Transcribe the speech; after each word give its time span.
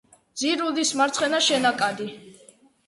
ძირულის 0.43 0.95
მარცხენა 1.03 1.45
შენაკადი. 1.51 2.13